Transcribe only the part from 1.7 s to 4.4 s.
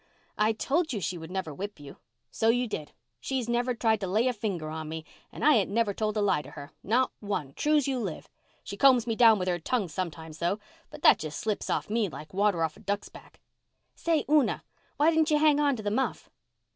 you." "So you did. She's never tried to lay a